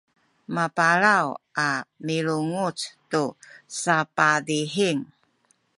mapalaw 0.55 1.27
a 1.67 1.69
milunguc 2.05 2.77
tu 3.11 3.23
sapadihing 3.81 5.01